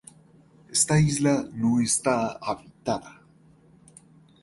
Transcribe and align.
Esta 0.71 0.99
isla 0.99 1.43
no 1.53 1.79
está 1.79 2.31
habitada. 2.41 3.21